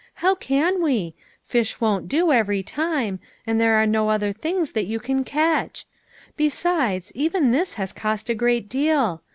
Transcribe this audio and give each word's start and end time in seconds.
"How 0.23 0.33
can 0.33 0.81
we? 0.81 1.13
Fish 1.43 1.79
won't 1.79 2.07
do 2.07 2.31
every 2.31 2.63
time; 2.63 3.19
and 3.45 3.61
there 3.61 3.75
are 3.75 3.85
no 3.85 4.09
other 4.09 4.31
things 4.31 4.71
that 4.71 4.87
you 4.87 4.99
can 4.99 5.23
catch. 5.23 5.85
Besides, 6.35 7.11
even 7.13 7.51
this 7.51 7.75
has 7.75 7.93
cost 7.93 8.27
a 8.27 8.33
great 8.33 8.67
deal. 8.67 9.21